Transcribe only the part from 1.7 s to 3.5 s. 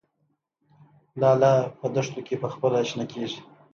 په دښتو کې پخپله شنه کیږي